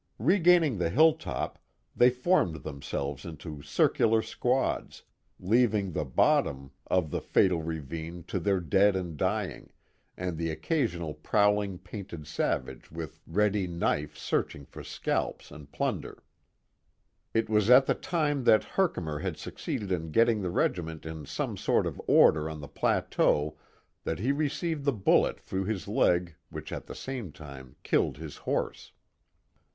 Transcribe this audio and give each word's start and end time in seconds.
Regaining 0.17 0.79
the 0.79 0.89
hilltop, 0.89 1.59
they 1.95 2.09
formed 2.09 2.63
them 2.63 2.81
selves 2.81 3.23
into 3.23 3.61
circular 3.61 4.23
squads, 4.23 5.03
leaving 5.39 5.91
the 5.91 6.05
bottom 6.05 6.71
of 6.87 7.11
the 7.11 7.21
fatal 7.21 7.59
4H 7.59 7.61
The 7.61 7.65
Mohawk 7.65 7.65
Valley 7.65 7.77
ravine 7.77 8.23
to 8.23 8.39
the 8.39 8.61
dead 8.61 8.95
and 8.95 9.15
dying, 9.15 9.69
and 10.17 10.37
the 10.39 10.49
occasional 10.49 11.13
prowling 11.13 11.77
painted 11.77 12.25
savage 12.25 12.89
with 12.89 13.21
ready 13.27 13.67
knife 13.67 14.17
searching 14.17 14.65
for 14.65 14.83
scalps 14.83 15.51
and 15.51 15.71
plunder. 15.71 16.23
It 17.35 17.47
was 17.47 17.69
at 17.69 17.85
the 17.85 17.93
time 17.93 18.43
that 18.45 18.63
Herkimer 18.73 19.19
had 19.19 19.37
succeeded 19.37 19.91
in 19.91 20.09
getting 20.09 20.41
the 20.41 20.49
regiment 20.49 21.05
in 21.05 21.27
some 21.27 21.55
sort 21.57 21.85
of 21.85 22.01
order 22.07 22.49
on 22.49 22.59
the 22.59 22.67
plateau 22.67 23.55
that 24.03 24.17
he 24.17 24.31
received 24.31 24.83
the 24.85 24.93
bullet 24.93 25.39
through 25.39 25.65
his 25.65 25.87
leg 25.87 26.33
which 26.49 26.71
at 26.73 26.87
the 26.87 26.95
same 26.95 27.31
time 27.31 27.75
killed 27.83 28.17
his 28.17 28.37
horse. 28.37 28.93